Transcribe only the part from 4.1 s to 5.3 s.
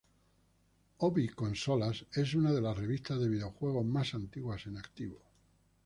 antiguas en activo.